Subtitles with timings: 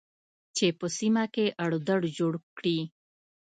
[0.55, 2.77] چې په سیمه کې اړو دوړ جوړ کړي